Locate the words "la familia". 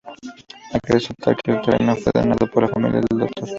2.63-3.01